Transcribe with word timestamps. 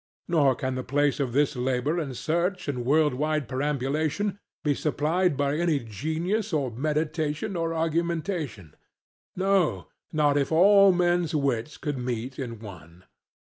Nor 0.27 0.55
can 0.55 0.73
the 0.73 0.83
place 0.83 1.19
of 1.19 1.31
this 1.31 1.55
labour 1.55 1.99
and 1.99 2.17
search 2.17 2.67
and 2.67 2.83
worldwide 2.85 3.47
perambulation 3.47 4.39
be 4.63 4.73
supplied 4.73 5.37
by 5.37 5.55
any 5.55 5.77
genius 5.79 6.51
or 6.51 6.71
meditation 6.71 7.55
or 7.55 7.75
argumentation; 7.75 8.75
no, 9.35 9.89
not 10.11 10.39
if 10.39 10.51
all 10.51 10.91
men's 10.91 11.35
wits 11.35 11.77
could 11.77 11.99
meet 11.99 12.39
in 12.39 12.57
one. 12.57 13.03